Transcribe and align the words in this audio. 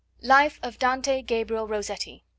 Life 0.23 0.59
of 0.63 0.79
Dante 0.79 1.21
Gabriel 1.21 1.67
Rossetti. 1.67 2.23